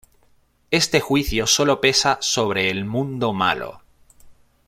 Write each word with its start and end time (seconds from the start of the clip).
Este 0.71 0.99
juicio 0.99 1.45
sólo 1.45 1.79
pesa 1.79 2.17
sobre 2.21 2.71
el 2.71 2.85
mundo 2.85 3.33
malo. 3.33 3.83